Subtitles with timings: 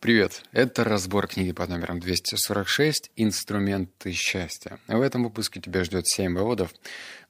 [0.00, 0.44] Привет!
[0.52, 4.78] Это разбор книги под номером 246 «Инструменты счастья».
[4.86, 6.72] В этом выпуске тебя ждет 7 выводов.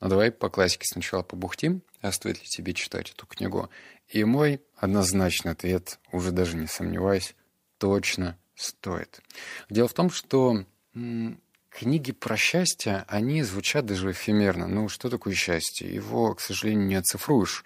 [0.02, 3.70] Но давай по классике сначала побухтим, а стоит ли тебе читать эту книгу.
[4.10, 7.34] И мой однозначный ответ, уже даже не сомневаюсь,
[7.78, 9.22] точно стоит.
[9.70, 10.66] Дело в том, что
[11.78, 14.66] Книги про счастье, они звучат даже эфемерно.
[14.66, 15.88] Ну, что такое счастье?
[15.88, 17.64] Его, к сожалению, не оцифруешь.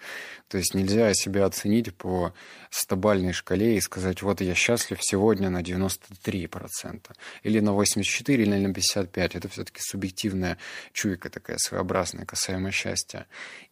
[0.49, 2.31] То есть нельзя себя оценить по
[2.69, 7.09] стабальной шкале и сказать, вот я счастлив сегодня на 93%,
[7.41, 9.07] или на 84%, или на 55%.
[9.33, 10.59] Это все-таки субъективная
[10.91, 13.25] чуйка такая своеобразная, касаемо счастья.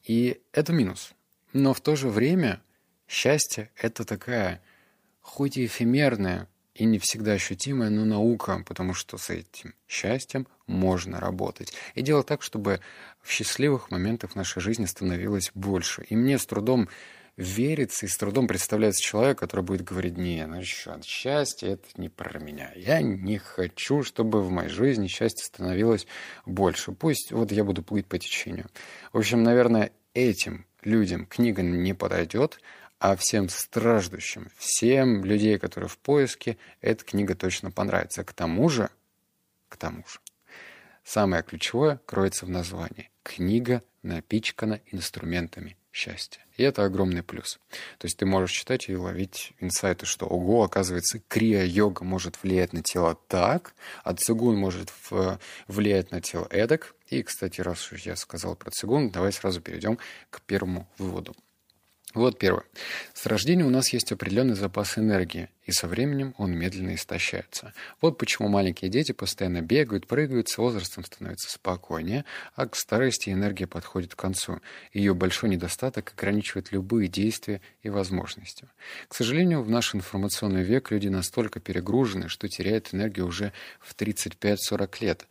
[0.08, 1.12] И это минус.
[1.54, 2.64] Но в то же время
[3.08, 4.60] счастье— это такая,
[5.22, 11.20] хоть и эфемерная, и не всегда ощутимая, но наука, потому что с этим счастьем можно
[11.20, 11.74] работать.
[11.96, 12.80] И делать так, чтобы
[13.22, 16.04] в счастливых моментах нашей жизни становилось больше.
[16.04, 16.90] И мне с трудом
[17.38, 22.10] верится и с трудом представляется человек, который будет говорить, не, ну что, счастье это не
[22.10, 22.72] про меня.
[22.76, 26.08] Я не хочу, чтобы в моей жизни счастье становилось
[26.46, 26.92] больше.
[26.92, 28.68] Пусть вот я буду плыть по течению.
[29.14, 32.60] В общем, наверное, этим людям книга не подойдет,
[33.02, 38.24] а всем страждущим, всем людей, которые в поиске, эта книга точно понравится.
[38.24, 38.92] К тому же,
[39.70, 40.20] к тому же,
[41.04, 43.10] самое ключевое кроется в названии.
[43.24, 46.46] Книга напичкана инструментами счастья.
[46.58, 47.60] И это огромный плюс.
[47.98, 52.84] То есть ты можешь читать и ловить инсайты, что ого, оказывается, крия-йога может влиять на
[52.84, 54.94] тело так, а цигун может
[55.68, 56.94] влиять на тело эдак.
[57.08, 59.98] И, кстати, раз уж я сказал про цигун, давай сразу перейдем
[60.30, 61.36] к первому выводу.
[62.14, 62.66] Вот первое.
[63.14, 67.74] С рождения у нас есть определенный запас энергии, и со временем он медленно истощается.
[68.02, 73.66] Вот почему маленькие дети постоянно бегают, прыгают, с возрастом становятся спокойнее, а к старости энергия
[73.66, 74.60] подходит к концу.
[74.92, 78.68] Ее большой недостаток ограничивает любые действия и возможности.
[79.08, 84.98] К сожалению, в наш информационный век люди настолько перегружены, что теряют энергию уже в 35-40
[85.00, 85.28] лет.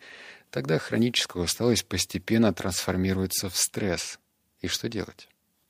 [0.51, 4.19] Тогда хроническая усталость постепенно трансформируется в стресс.
[4.63, 5.29] И что делать?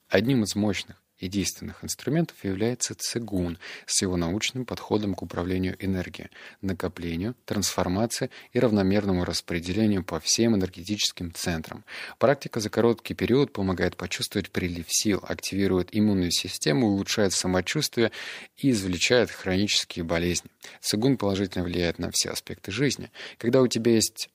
[0.09, 6.31] Одним из мощных и действенных инструментов является цигун с его научным подходом к управлению энергией,
[6.63, 11.85] накоплению, трансформации и равномерному распределению по всем энергетическим центрам.
[12.19, 18.11] Практика за короткий период помогает почувствовать прилив сил, активирует иммунную систему, улучшает самочувствие
[18.57, 20.51] и извлечает хронические болезни.
[20.81, 23.11] Цигун положительно влияет на все аспекты жизни.
[23.39, 24.31] Когда у тебя есть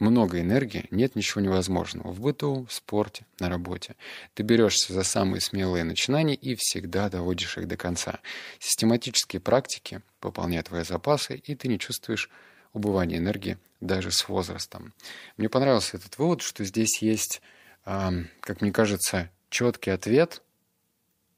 [0.00, 2.10] много энергии, нет ничего невозможного.
[2.12, 3.96] В быту, в спорте, на работе.
[4.34, 8.20] Ты берешься за самые смелые начинания и всегда доводишь их до конца.
[8.58, 12.30] Систематические практики пополняют твои запасы, и ты не чувствуешь
[12.72, 14.94] убывания энергии даже с возрастом.
[15.36, 17.42] Мне понравился этот вывод, что здесь есть,
[17.84, 20.42] как мне кажется, четкий ответ,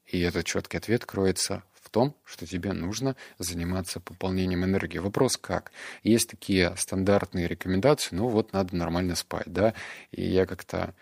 [0.05, 1.63] и этот четкий ответ кроется
[1.93, 4.97] том, что тебе нужно заниматься пополнением энергии.
[4.97, 5.71] Вопрос как?
[6.01, 9.75] Есть такие стандартные рекомендации, ну вот надо нормально спать, да,
[10.11, 10.95] и я как-то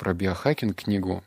[0.00, 1.22] про биохакинг книгу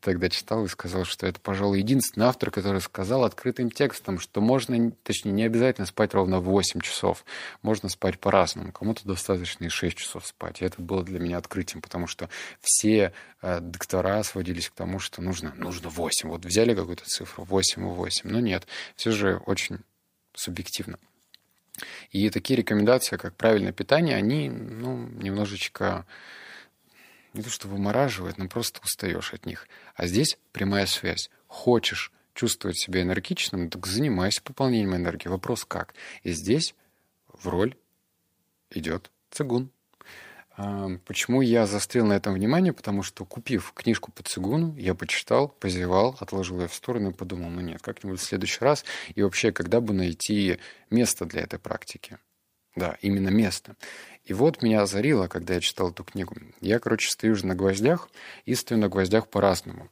[0.00, 4.92] тогда читал и сказал, что это, пожалуй, единственный автор, который сказал открытым текстом, что можно,
[5.02, 7.24] точнее, не обязательно спать ровно 8 часов,
[7.62, 8.70] можно спать по-разному.
[8.70, 10.62] Кому-то достаточно и 6 часов спать.
[10.62, 13.12] И это было для меня открытием, потому что все
[13.42, 16.28] э, доктора сводились к тому, что нужно, нужно 8.
[16.28, 18.30] Вот взяли какую-то цифру 8 и 8.
[18.30, 19.80] Но нет, все же очень
[20.32, 21.00] субъективно.
[22.12, 26.06] И такие рекомендации, как правильное питание, они ну, немножечко
[27.32, 29.68] не то что вымораживает, но просто устаешь от них.
[29.94, 31.30] А здесь прямая связь.
[31.46, 35.28] Хочешь чувствовать себя энергичным, так занимайся пополнением энергии.
[35.28, 35.94] Вопрос как?
[36.22, 36.74] И здесь
[37.28, 37.76] в роль
[38.70, 39.70] идет цигун.
[41.06, 42.74] Почему я застрял на этом внимание?
[42.74, 47.48] Потому что, купив книжку по цигуну, я почитал, позевал, отложил ее в сторону и подумал,
[47.48, 48.84] ну нет, как-нибудь в следующий раз.
[49.14, 50.58] И вообще, когда бы найти
[50.90, 52.18] место для этой практики?
[52.74, 53.76] Да, именно место.
[54.24, 56.36] И вот меня озарило, когда я читал эту книгу.
[56.60, 58.08] Я, короче, стою же на гвоздях
[58.44, 59.88] и стою на гвоздях по-разному.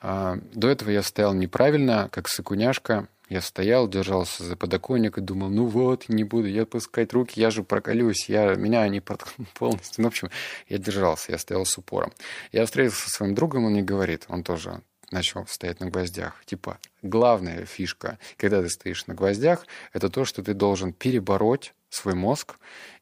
[0.00, 3.08] А, до этого я стоял неправильно, как сыкуняшка.
[3.28, 7.50] Я стоял, держался за подоконник и думал, ну вот, не буду я отпускать руки, я
[7.50, 9.00] же проколюсь, я, меня они
[9.54, 10.02] полностью...
[10.02, 10.30] Ну, в общем,
[10.68, 12.12] я держался, я стоял с упором.
[12.52, 16.42] Я встретился со своим другом, он мне говорит, он тоже начал стоять на гвоздях.
[16.44, 22.14] Типа, главная фишка, когда ты стоишь на гвоздях, это то, что ты должен перебороть свой
[22.14, 22.56] мозг.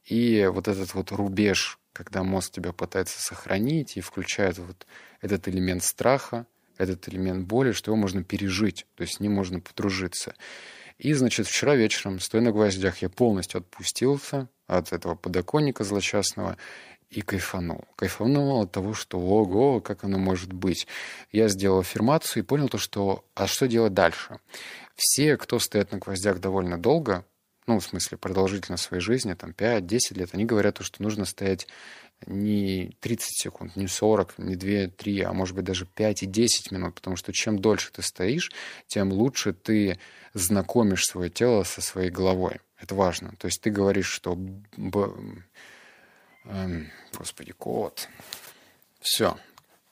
[0.05, 4.87] И вот этот вот рубеж, когда мозг тебя пытается сохранить и включает вот
[5.21, 6.47] этот элемент страха,
[6.79, 10.35] этот элемент боли, что его можно пережить, то есть с ним можно подружиться.
[10.99, 16.57] И, значит, вчера вечером, стоя на гвоздях, я полностью отпустился от этого подоконника злочастного
[17.11, 17.85] и кайфанул.
[17.97, 20.87] Кайфанул от того, что ого, как оно может быть.
[21.31, 24.39] Я сделал аффирмацию и понял то, что а что делать дальше?
[24.95, 27.25] Все, кто стоят на гвоздях довольно долго,
[27.67, 31.69] ну, в смысле, продолжительно своей жизни, там, 5-10 лет, они говорят, что нужно стоять
[32.27, 36.73] не 30 секунд, не 40, не 2, 3, а может быть даже 5 и 10
[36.73, 38.51] минут, потому что чем дольше ты стоишь,
[38.87, 39.99] тем лучше ты
[40.35, 42.61] знакомишь свое тело со своей головой.
[42.79, 43.35] Это важно.
[43.39, 44.39] То есть ты говоришь, что...
[46.45, 48.09] Эм, господи, кот.
[49.01, 49.37] Все.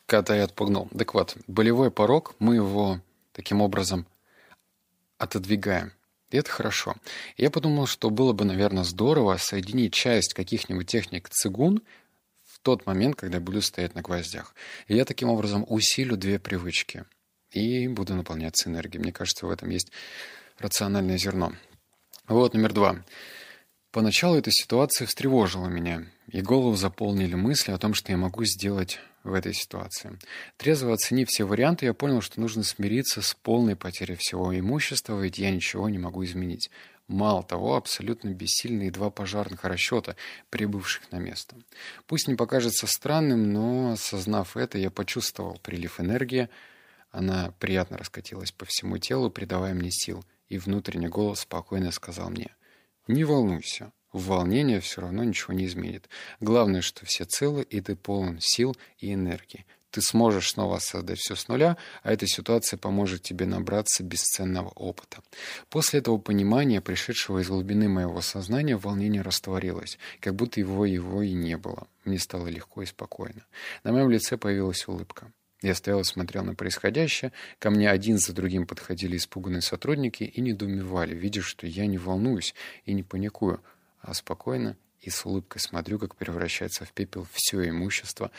[0.07, 0.89] Кота я отпугнул.
[0.97, 3.01] Так вот, болевой порог, мы его
[3.33, 4.07] таким образом
[5.19, 5.93] отодвигаем.
[6.31, 6.95] И это хорошо.
[7.37, 11.83] Я подумал, что было бы, наверное, здорово соединить часть каких-нибудь техник цигун
[12.45, 14.55] в тот момент, когда буду стоять на гвоздях.
[14.87, 17.05] И я таким образом усилю две привычки
[17.51, 19.03] и буду наполняться энергией.
[19.03, 19.91] Мне кажется, в этом есть
[20.59, 21.53] рациональное зерно.
[22.29, 23.05] Вот номер два.
[23.91, 29.01] Поначалу эта ситуация встревожила меня, и голову заполнили мысли о том, что я могу сделать
[29.23, 30.19] в этой ситуации.
[30.57, 35.39] Трезво оценив все варианты, я понял, что нужно смириться с полной потерей всего имущества, ведь
[35.39, 36.71] я ничего не могу изменить.
[37.07, 40.15] Мало того, абсолютно бессильные два пожарных расчета,
[40.49, 41.57] прибывших на место.
[42.07, 46.49] Пусть не покажется странным, но, осознав это, я почувствовал прилив энергии.
[47.11, 52.55] Она приятно раскатилась по всему телу, придавая мне сил, и внутренний голос спокойно сказал мне
[53.09, 56.09] «Не волнуйся, Волнение все равно ничего не изменит.
[56.41, 59.65] Главное, что все целы, и ты полон сил и энергии.
[59.91, 65.19] Ты сможешь снова создать все с нуля, а эта ситуация поможет тебе набраться бесценного опыта.
[65.69, 71.33] После этого понимания, пришедшего из глубины моего сознания, волнение растворилось, как будто его его и
[71.33, 71.89] не было.
[72.05, 73.45] Мне стало легко и спокойно.
[73.83, 75.33] На моем лице появилась улыбка.
[75.61, 77.33] Я стоял и смотрел на происходящее.
[77.59, 82.55] Ко мне один за другим подходили испуганные сотрудники и недоумевали, видя, что я не волнуюсь
[82.85, 83.61] и не паникую,
[84.01, 88.31] а спокойно и с улыбкой смотрю, как превращается в пепел все имущество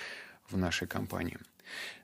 [0.49, 1.37] в нашей компании.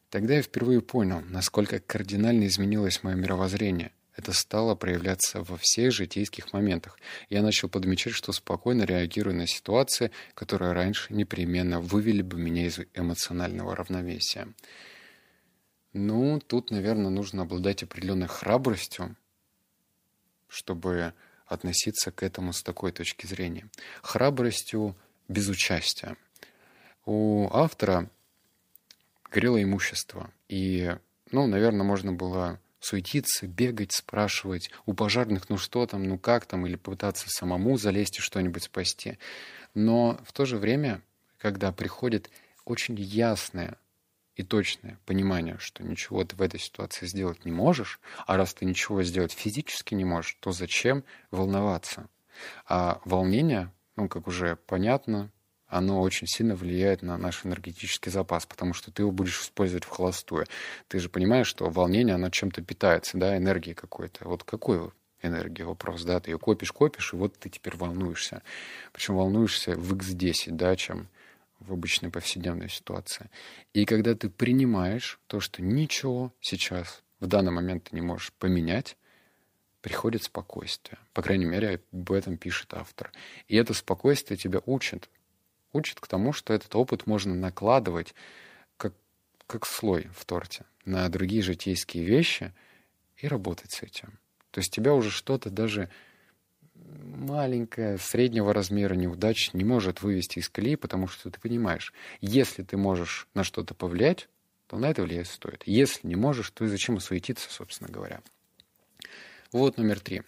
[0.09, 3.91] Тогда я впервые понял, насколько кардинально изменилось мое мировоззрение.
[4.15, 6.97] Это стало проявляться во всех житейских моментах.
[7.29, 12.79] Я начал подмечать, что спокойно реагирую на ситуации, которые раньше непременно вывели бы меня из
[12.95, 14.47] эмоционального равновесия.
[15.93, 19.15] Ну, тут, наверное, нужно обладать определенной храбростью,
[20.47, 21.13] чтобы
[21.47, 23.67] относиться к этому с такой точки зрения.
[24.01, 24.95] Храбростью
[25.27, 26.17] без участия.
[27.05, 28.09] У автора
[29.31, 30.31] горело имущество.
[30.49, 30.95] И,
[31.31, 36.65] ну, наверное, можно было суетиться, бегать, спрашивать у пожарных, ну что там, ну как там,
[36.65, 39.17] или пытаться самому залезть и что-нибудь спасти.
[39.73, 41.01] Но в то же время,
[41.37, 42.29] когда приходит
[42.65, 43.77] очень ясное
[44.37, 48.65] и точное понимание, что ничего ты в этой ситуации сделать не можешь, а раз ты
[48.65, 52.07] ничего сделать физически не можешь, то зачем волноваться?
[52.67, 55.31] А волнение, ну, как уже понятно,
[55.65, 59.89] оно очень сильно влияет на наш энергетический запас, потому что ты его будешь использовать в
[59.89, 60.45] холостую.
[60.87, 64.29] Ты же понимаешь, что волнение, оно чем-то питается, да, энергией какой-то.
[64.29, 64.91] Вот какой
[65.23, 68.43] энергии вопрос, да, ты ее копишь, копишь, и вот ты теперь волнуешься.
[68.93, 71.09] Причем волнуешься в x10, да, чем
[71.59, 73.29] в обычной повседневной ситуации.
[73.73, 78.97] И когда ты принимаешь то, что ничего сейчас в данный момент ты не можешь поменять,
[79.81, 80.97] приходит спокойствие.
[81.13, 83.11] По крайней мере, об этом пишет автор.
[83.47, 85.09] И это спокойствие тебя учит.
[85.73, 88.13] Учит к тому, что этот опыт можно накладывать
[88.77, 88.93] как,
[89.45, 92.53] как слой в торте на другие житейские вещи
[93.17, 94.19] и работать с этим.
[94.51, 95.89] То есть тебя уже что-то даже
[96.97, 102.77] маленькая, среднего размера неудача не может вывести из колеи, потому что ты понимаешь, если ты
[102.77, 104.27] можешь на что-то повлиять,
[104.67, 105.63] то на это влиять стоит.
[105.65, 108.21] Если не можешь, то и зачем суетиться, собственно говоря.
[109.51, 110.23] Вот номер три.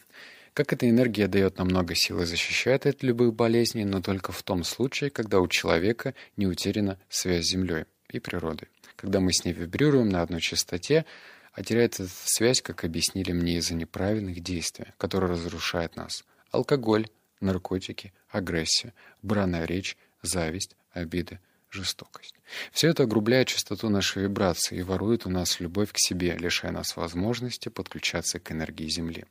[0.54, 4.42] Как эта энергия дает нам много сил и защищает от любых болезней, но только в
[4.44, 8.70] том случае, когда у человека не утеряна связь с Землей и природой.
[8.96, 11.06] Когда мы с ней вибрируем на одной частоте,
[11.54, 17.08] а теряется связь, как объяснили мне, из-за неправильных действий, которые разрушают нас– Алкоголь,
[17.42, 21.40] наркотики, агрессия, бранная речь, зависть, обиды,
[21.70, 22.36] жестокость.
[22.72, 26.96] Все это огрубляет частоту нашей вибрации и ворует у нас любовь к себе, лишая нас
[26.98, 29.26] возможности подключаться к энергии Земли.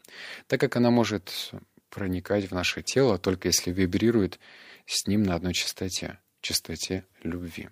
[0.47, 1.53] Так как она может
[1.91, 4.39] проникать в наше тело, только если вибрирует
[4.87, 7.71] с ним на одной частоте, частоте любви.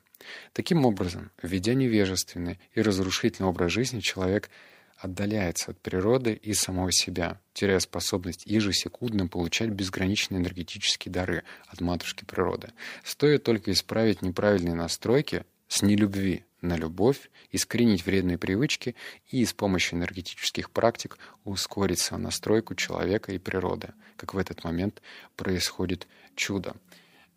[0.53, 4.51] Таким образом, введя невежественный и разрушительный образ жизни, человек–
[4.99, 12.25] отдаляется от природы и самого себя, теряя способность ежесекундно получать безграничные энергетические дары от матушки
[12.25, 12.73] природы.
[13.05, 18.95] Стоит только исправить неправильные настройки с нелюбви на любовь, искоренить вредные привычки
[19.31, 25.03] и с помощью энергетических практик ускорить настройку человека и природы, как в этот момент
[25.37, 26.75] происходит чудо.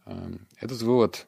[0.05, 1.27] Эм, этот вывод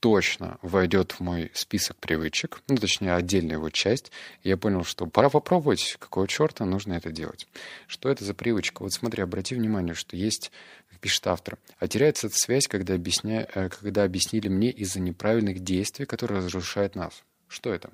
[0.00, 4.10] точно войдет в мой список привычек, ну, точнее, отдельная его часть.
[4.42, 7.46] Я понял, что пора попробовать, какого черта нужно это делать.
[7.86, 8.82] Что это за привычка?
[8.82, 10.50] Вот смотри, обрати внимание, что есть,
[10.88, 13.46] как пишет автор, а теряется эта связь, когда, объясня...
[13.54, 17.22] Э, когда объяснили мне из-за неправильных действий, которые разрушают нас.
[17.48, 17.90] Что это?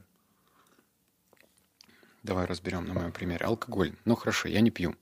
[2.23, 3.45] Давай разберем на моем примере.
[3.47, 3.95] Алкоголь.
[4.05, 4.97] Ну, хорошо, я не пью.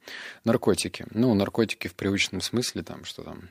[0.44, 1.06] Наркотики.
[1.10, 3.48] Ну, наркотики в привычном смысле, там, что там,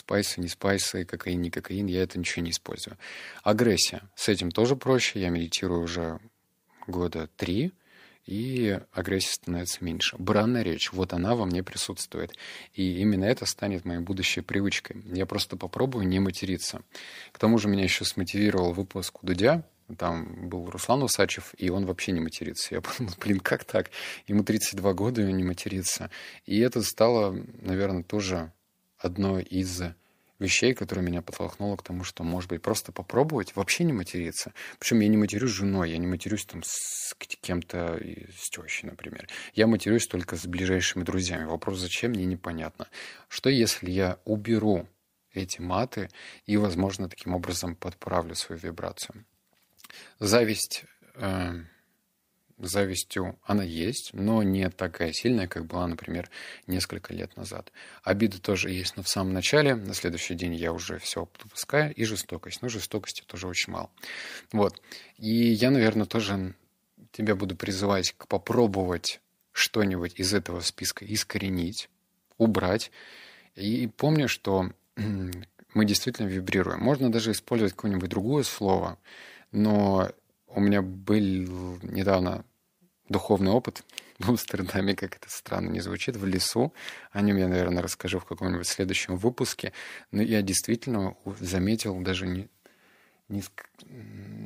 [0.00, 2.96] Спайсы, не спайсы, кокаин, не кокаин, я это ничего не использую.
[3.42, 4.00] Агрессия.
[4.14, 5.20] С этим тоже проще.
[5.20, 6.20] Я медитирую уже
[6.86, 7.74] года три,
[8.24, 10.16] и агрессия становится меньше.
[10.18, 12.32] Бранная речь, вот она во мне присутствует.
[12.72, 15.02] И именно это станет моей будущей привычкой.
[15.04, 16.80] Я просто попробую не материться.
[17.32, 19.66] К тому же меня еще смотивировал выпуск у Дудя,
[19.98, 22.74] там был Руслан Усачев, и он вообще не матерится.
[22.74, 23.90] Я подумал, блин, как так?
[24.26, 26.10] Ему 32 года, и он не матерится.
[26.46, 28.50] И это стало, наверное, тоже
[29.00, 29.82] одно из
[30.38, 34.52] вещей, которое меня подтолкнуло к тому, что, может быть, просто попробовать вообще не материться.
[34.78, 38.00] Причем я не матерюсь с женой, я не матерюсь там с кем-то,
[38.36, 39.28] с тещей, например.
[39.54, 41.44] Я матерюсь только с ближайшими друзьями.
[41.44, 42.88] Вопрос, зачем, мне непонятно.
[43.28, 44.88] Что если я уберу
[45.32, 46.08] эти маты
[46.46, 49.24] и, возможно, таким образом подправлю свою вибрацию?
[50.18, 50.84] Зависть...
[51.14, 51.60] Э
[52.66, 56.30] завистью она есть, но не такая сильная, как была, например,
[56.66, 57.72] несколько лет назад.
[58.02, 62.04] Обида тоже есть, но в самом начале, на следующий день я уже все выпускаю, и
[62.04, 62.62] жестокость.
[62.62, 63.90] Но жестокости тоже очень мало.
[64.52, 64.80] Вот.
[65.16, 66.54] И я, наверное, тоже
[67.12, 69.20] тебя буду призывать к попробовать
[69.52, 71.88] что-нибудь из этого списка искоренить,
[72.38, 72.90] убрать.
[73.54, 76.80] И помню, что мы действительно вибрируем.
[76.80, 78.98] Можно даже использовать какое-нибудь другое слово,
[79.52, 80.10] но
[80.46, 82.44] у меня был недавно
[83.10, 83.84] духовный опыт
[84.18, 86.72] в Амстердаме, как это странно не звучит, в лесу.
[87.12, 89.74] О нем я, наверное, расскажу в каком-нибудь следующем выпуске.
[90.12, 92.48] Но я действительно заметил даже не,
[93.28, 93.42] не,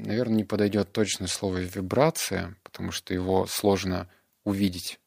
[0.04, 4.08] наверное, не подойдет точное слово вибрация, потому что его сложно
[4.42, 4.98] увидеть.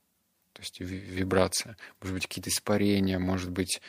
[0.54, 1.78] То есть вибрация.
[2.02, 3.82] Может быть, какие-то испарения, может быть,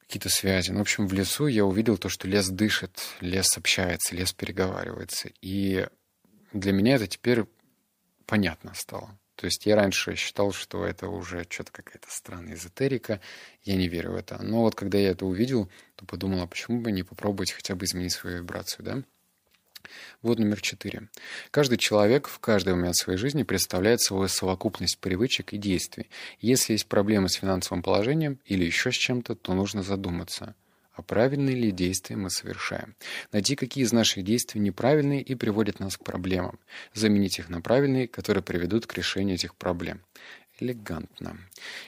[0.00, 0.70] какие-то связи.
[0.70, 5.30] Ну, в общем, в лесу я увидел то, что лес дышит, лес общается, лес переговаривается.
[5.40, 5.86] И
[6.52, 7.44] для меня это теперь
[8.26, 9.18] понятно стало.
[9.36, 13.20] То есть я раньше считал, что это уже что-то какая-то странная эзотерика,
[13.64, 14.42] я не верю в это.
[14.42, 17.84] Но вот когда я это увидел, то подумал, а почему бы не попробовать хотя бы
[17.84, 19.02] изменить свою вибрацию, да?
[20.22, 21.08] Вот номер четыре.
[21.50, 26.08] Каждый человек в каждый момент своей жизни представляет свою совокупность привычек и действий.
[26.40, 30.54] Если есть проблемы с финансовым положением или еще с чем-то, то нужно задуматься–
[30.96, 32.96] а правильные ли действия мы совершаем.
[33.30, 36.58] Найти, какие из наших действий неправильные и приводят нас к проблемам.
[36.94, 40.00] Заменить их на правильные, которые приведут к решению этих проблем.
[40.58, 41.38] Элегантно.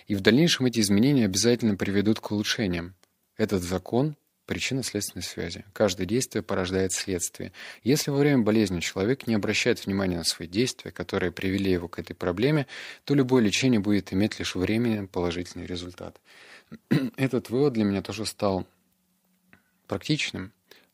[0.07, 2.95] И в дальнейшем эти изменения обязательно приведут к улучшениям.
[3.39, 5.65] Этот закон причинно-следственной связи.
[5.73, 7.53] Каждое действие порождает следствие.
[7.83, 11.99] Если во время болезни человек не обращает внимания на свои действия, которые привели его к
[11.99, 12.67] этой проблеме,
[13.05, 16.21] то любое лечение будет иметь лишь временный положительный результат.
[17.17, 18.67] Этот вывод для меня тоже стал
[19.89, 20.53] практичным,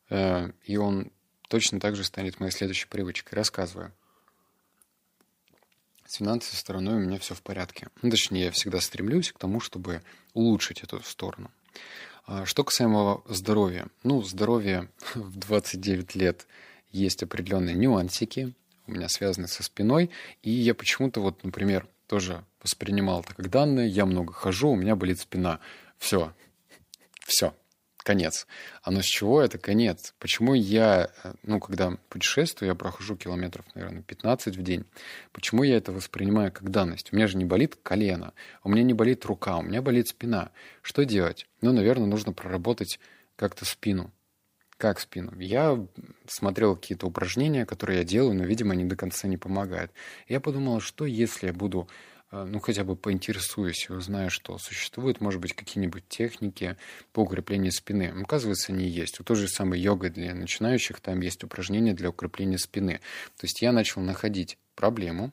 [0.09, 1.11] э, и он
[1.47, 3.35] точно так же станет моей следующей привычкой.
[3.35, 3.93] Рассказываю.
[6.05, 7.87] С финансовой стороной у меня все в порядке.
[8.01, 10.01] Ну, точнее, я всегда стремлюсь к тому, чтобы
[10.33, 11.51] улучшить эту сторону.
[12.25, 13.87] А что касаемо здоровья.
[14.03, 16.47] Ну, здоровье в 29 лет
[16.91, 18.53] есть определенные нюансики,
[18.87, 20.11] у меня связаны со спиной,
[20.43, 24.95] и я почему-то вот, например, тоже воспринимал это как данные, я много хожу, у меня
[24.95, 25.59] болит спина.
[25.97, 26.33] Все,
[27.25, 27.55] все,
[28.05, 28.47] конец.
[28.83, 30.13] Оно с чего это конец?
[30.19, 34.85] Почему я, э, ну, когда путешествую, я прохожу километров, наверное, 15 в день,
[35.33, 37.11] почему я это воспринимаю как данность?
[37.11, 38.33] У меня же не болит колено,
[38.63, 40.51] у меня не болит рука, у меня болит спина.
[40.81, 41.47] Что делать?
[41.61, 42.99] Ну, наверное, нужно проработать
[43.35, 44.11] как-то спину.
[44.77, 45.33] Как спину?
[45.39, 45.83] Я
[46.27, 49.91] смотрел какие-то упражнения, которые я делаю, но, видимо, они до конца не помогают.
[50.27, 51.91] Я подумал, что если я буду а,
[52.43, 56.75] ну, хотя бы поинтересуюсь узнаю, что существуют, может быть, какие-нибудь техники
[57.13, 58.13] по укреплению спины.
[58.21, 59.19] Оказывается, они есть.
[59.19, 62.99] У той же самой йогой для начинающих там есть упражнения для укрепления спины.
[63.37, 65.31] То есть я начал находить проблему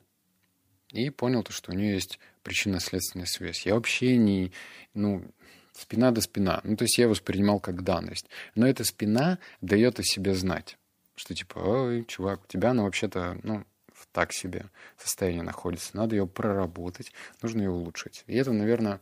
[0.90, 3.66] и понял, то, что у нее есть причинно-следственная связь.
[3.66, 4.52] Я вообще не...
[4.94, 5.24] Ну,
[5.72, 6.60] спина до спина.
[6.64, 8.26] Ну, то есть я воспринимал как данность.
[8.54, 10.76] Но эта спина дает о себе знать.
[11.14, 13.64] Что типа, ой, чувак, у тебя она вообще-то, ну,
[14.12, 14.66] так себе
[14.96, 15.96] состояние находится.
[15.96, 18.24] Надо ее проработать, нужно ее улучшить.
[18.26, 19.00] И это, наверное,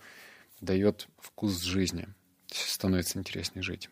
[0.60, 2.08] дает вкус жизни.
[2.48, 3.90] Становится интереснее жить.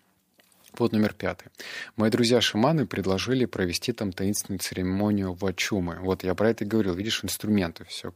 [0.79, 1.49] Вот номер пятый.
[1.97, 5.99] Мои друзья-шаманы предложили провести там таинственную церемонию вачумы.
[6.01, 6.95] Вот я про это и говорил.
[6.95, 8.13] Видишь, инструменты, все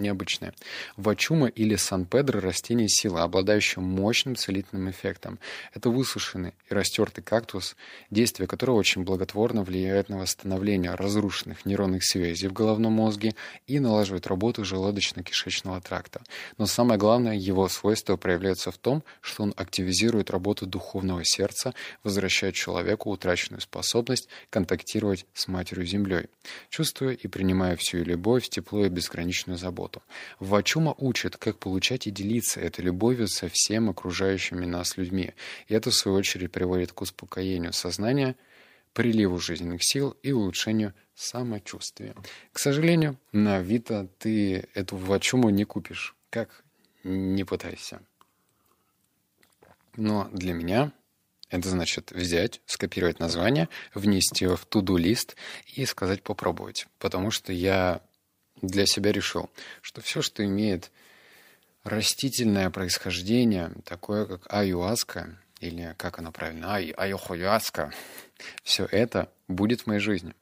[0.00, 0.54] необычное.
[0.96, 5.38] Вачума или Сан-Педро– растение силы, обладающее мощным целительным эффектом.
[5.74, 7.76] Это высушенный и растертый кактус,
[8.10, 13.34] действие которого очень благотворно влияет на восстановление разрушенных нейронных связей в головном мозге
[13.66, 16.22] и налаживает работу желудочно-кишечного тракта.
[16.56, 21.74] Но самое главное, его свойство проявляется в том, что он активизирует работу духовного сердца,
[22.04, 26.26] возвращает человеку утраченную способность контактировать с Матерью-Землей,
[26.68, 29.87] чувствуя и принимая всю любовь, тепло и безграничную заботу.
[30.38, 35.34] Вачума учит, как получать и делиться этой любовью со всем окружающими нас людьми.
[35.66, 38.36] И это, в свою очередь, приводит к успокоению сознания,
[38.92, 42.14] приливу жизненных сил и улучшению самочувствия.
[42.52, 46.14] К сожалению, на Авито ты эту вачуму не купишь.
[46.30, 46.64] Как
[47.04, 48.00] не пытайся.
[49.96, 50.92] Но для меня
[51.50, 55.36] это значит взять, скопировать название, внести его в туду-лист
[55.74, 56.86] и сказать попробовать.
[56.98, 58.02] Потому что я
[58.62, 59.50] для себя решил,
[59.82, 60.90] что все, что имеет
[61.84, 67.92] растительное происхождение, такое как аюаска, или как оно правильно, ай, айохуяска,
[68.62, 70.34] все это будет в моей жизни.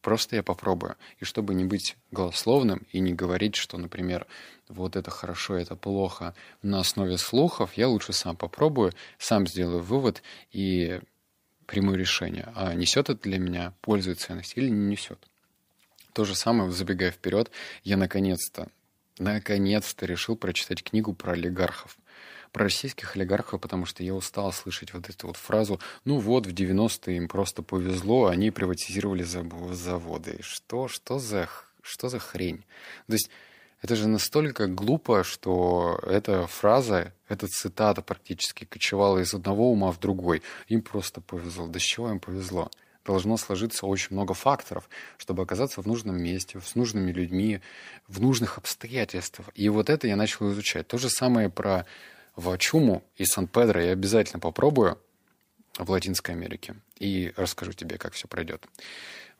[0.00, 0.96] Просто я попробую.
[1.18, 4.26] И чтобы не быть голословным и не говорить, что, например,
[4.68, 10.22] вот это хорошо, это плохо, на основе слухов, я лучше сам попробую, сам сделаю вывод
[10.52, 11.00] и
[11.64, 12.52] приму решение.
[12.54, 15.26] А несет это для меня пользу и ценность или не несет.
[16.14, 17.50] То же самое, забегая вперед,
[17.82, 18.68] я наконец-то,
[19.18, 21.98] наконец-то решил прочитать книгу про олигархов
[22.52, 26.54] про российских олигархов, потому что я устал слышать вот эту вот фразу «ну вот, в
[26.54, 30.38] 90-е им просто повезло, они приватизировали заводы».
[30.40, 31.48] Что, что, за,
[31.82, 32.64] что за хрень?
[33.08, 33.28] То есть
[33.82, 39.98] это же настолько глупо, что эта фраза, эта цитата практически кочевала из одного ума в
[39.98, 40.40] другой.
[40.68, 41.66] Им просто повезло.
[41.66, 42.70] Да с чего им повезло?
[43.04, 47.60] Должно сложиться очень много факторов, чтобы оказаться в нужном месте, с нужными людьми,
[48.08, 49.48] в нужных обстоятельствах.
[49.54, 50.88] И вот это я начал изучать.
[50.88, 51.86] То же самое про
[52.36, 54.98] в Чуму и Сан-Педро я обязательно попробую
[55.78, 58.66] в Латинской Америке и расскажу тебе, как все пройдет.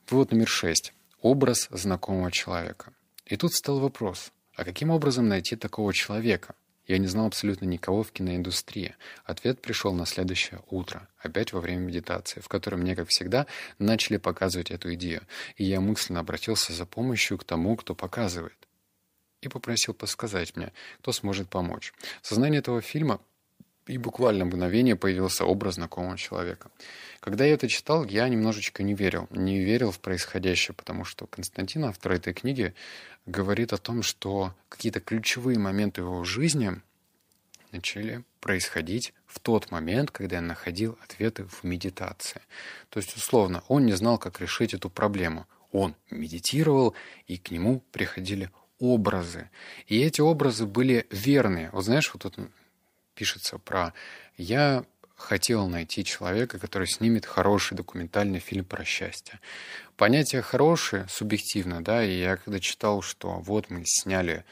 [0.08, 0.92] Вывод номер шесть.
[1.20, 2.92] Образ знакомого человека.
[3.24, 6.54] И тут стал вопрос, а каким образом найти такого человека?
[6.86, 8.94] Я не знал абсолютно никого в киноиндустрии.
[9.24, 13.46] Ответ пришел на следующее утро, опять во время медитации, в которой мне, как всегда,
[13.78, 15.22] начали показывать эту идею.
[15.56, 18.56] И я мысленно обратился за помощью к тому, кто показывает
[19.40, 21.92] и попросил подсказать мне, кто сможет помочь.
[22.22, 23.20] В сознании этого фильма
[23.86, 26.70] и буквально мгновение появился образ знакомого человека.
[27.20, 29.26] Когда я это читал, я немножечко не верил.
[29.30, 32.74] Не верил в происходящее, потому что Константин, автор этой книги,
[33.26, 36.80] говорит о том, что какие-то ключевые моменты его жизни
[37.72, 42.40] начали происходить в тот момент, когда я находил ответы в медитации.
[42.88, 45.46] То есть, условно, он не знал, как решить эту проблему.
[45.72, 46.94] Он медитировал,
[47.26, 49.50] и к нему приходили образы.
[49.86, 51.70] И эти образы были верные.
[51.72, 52.38] Вот знаешь, вот тут
[53.14, 53.92] пишется про
[54.36, 54.84] «я
[55.16, 59.40] хотел найти человека, который снимет хороший документальный фильм про счастье».
[59.96, 64.44] Понятие «хорошее» субъективно, да, и я когда читал, что вот мы сняли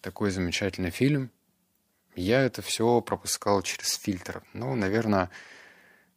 [0.00, 1.30] такой замечательный фильм,
[2.14, 4.42] я это все пропускал через фильтр.
[4.52, 5.30] Ну, наверное,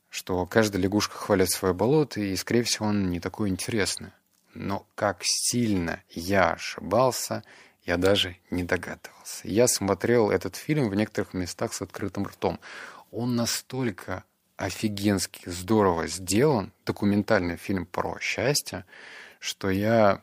[0.09, 4.11] что каждая лягушка хвалит свое болото, и, скорее всего, он не такой интересный.
[4.53, 7.43] Но как сильно я ошибался,
[7.85, 9.47] я даже не догадывался.
[9.47, 12.59] Я смотрел этот фильм в некоторых местах с открытым ртом.
[13.11, 14.23] Он настолько
[14.57, 18.85] офигенски здорово сделан, документальный фильм про счастье,
[19.39, 20.21] что я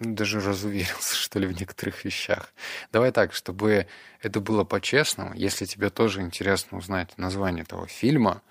[0.00, 2.52] даже разуверился, что ли, в некоторых вещах.
[2.92, 3.86] Давай так, чтобы
[4.20, 8.42] это было по-честному, если тебе тоже интересно узнать название этого фильма,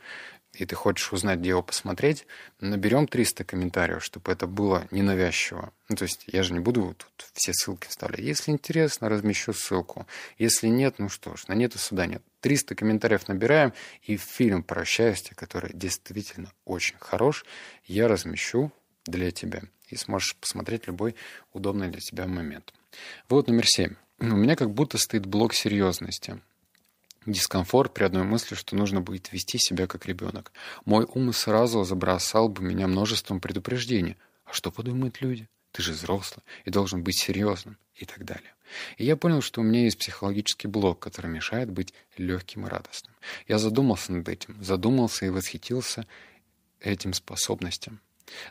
[0.57, 2.25] и ты хочешь узнать, где его посмотреть,
[2.59, 5.73] наберем 300 комментариев, чтобы это было ненавязчиво.
[5.89, 8.21] Ну, то есть я же не буду тут все ссылки вставлять.
[8.21, 10.07] Если интересно, размещу ссылку.
[10.37, 12.23] Если нет, ну что ж, на нету суда нет.
[12.41, 17.45] 300 комментариев набираем, и фильм про счастье, который действительно очень хорош,
[17.85, 18.71] я размещу
[19.05, 19.63] для тебя.
[19.89, 21.15] И сможешь посмотреть любой
[21.53, 22.73] удобный для тебя момент.
[23.29, 23.95] Вот номер семь.
[24.19, 26.39] У меня как будто стоит блок серьезности
[27.25, 30.51] дискомфорт при одной мысли, что нужно будет вести себя как ребенок.
[30.85, 34.17] Мой ум сразу забросал бы меня множеством предупреждений.
[34.45, 35.47] А что подумают люди?
[35.71, 38.53] Ты же взрослый и должен быть серьезным и так далее.
[38.97, 43.13] И я понял, что у меня есть психологический блок, который мешает быть легким и радостным.
[43.47, 46.07] Я задумался над этим, задумался и восхитился
[46.79, 47.99] этим способностям.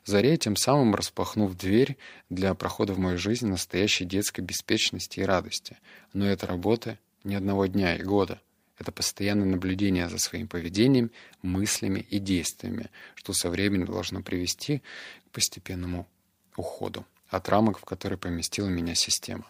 [0.04, 1.96] Заре тем самым распахнув дверь
[2.30, 5.78] для прохода в мою жизнь настоящей детской беспечности и радости.
[6.12, 8.40] Но это работа не одного дня и года,
[8.78, 11.10] это постоянное наблюдение за своим поведением,
[11.42, 14.82] мыслями и действиями, что со временем должно привести
[15.28, 16.08] к постепенному
[16.56, 17.04] уходу.
[17.28, 19.46] от рамок, в которые поместила меня система.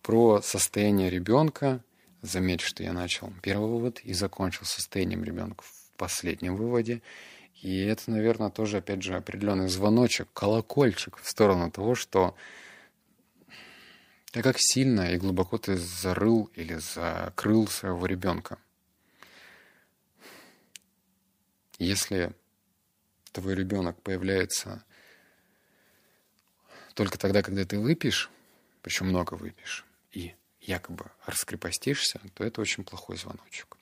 [0.00, 1.84] Про состояние ребенка,
[2.22, 7.02] заметь, что я начал первый вывод и закончил состоянием ребенка в последнем выводе.
[7.60, 12.34] И это, наверное, тоже, опять же, определенный звоночек, колокольчик в сторону того, что
[14.32, 18.58] так как сильно и глубоко ты зарыл или закрыл своего ребенка.
[21.78, 22.34] Если
[23.32, 24.84] твой ребенок появляется
[26.94, 28.30] только тогда, когда ты выпьешь,
[28.80, 33.76] причем много выпьешь, и якобы раскрепостишься, то это очень плохой звоночек.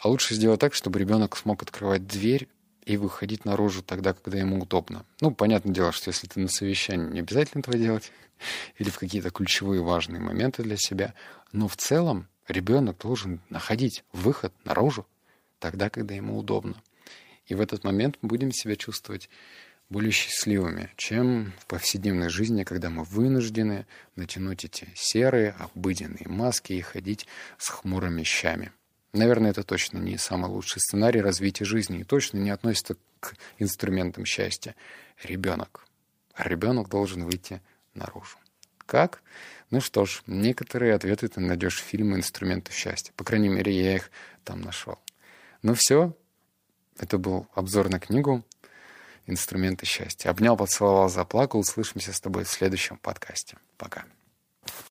[0.00, 2.48] А лучше сделать так, чтобы ребенок смог открывать дверь
[2.86, 5.04] и выходить наружу тогда, когда ему удобно.
[5.20, 8.12] Ну, понятное дело, что если ты на совещании, не обязательно этого делать,
[8.78, 11.14] или в какие-то ключевые важные моменты для себя,
[11.52, 15.06] но в целом ребенок должен находить выход наружу
[15.58, 16.74] тогда, когда ему удобно.
[17.46, 19.28] И в этот момент мы будем себя чувствовать
[19.90, 26.80] более счастливыми, чем в повседневной жизни, когда мы вынуждены натянуть эти серые, обыденные маски и
[26.80, 27.26] ходить
[27.58, 28.72] с хмурыми щами.
[29.14, 34.24] Наверное, это точно не самый лучший сценарий развития жизни и точно не относится к инструментам
[34.24, 34.74] счастья.
[35.22, 35.86] Ребенок.
[36.36, 37.62] ребенок должен выйти
[37.94, 38.36] наружу.
[38.86, 39.22] Как?
[39.70, 43.12] Ну что ж, некоторые ответы ты найдешь в фильме «Инструменты счастья».
[43.16, 44.10] По крайней мере, я их
[44.42, 44.98] там нашел.
[45.62, 46.12] Ну все,
[46.98, 48.44] это был обзор на книгу
[49.26, 50.28] «Инструменты счастья».
[50.28, 51.60] Обнял, поцеловал, заплакал.
[51.60, 53.58] Услышимся с тобой в следующем подкасте.
[53.78, 54.06] Пока.